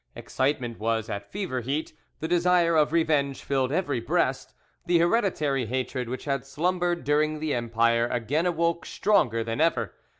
[0.15, 4.51] Excitement was at fever heat, the desire of revenge filled every breast,
[4.87, 9.93] the hereditary hatred which had slumbered during the Empire again awoke stronger than ever.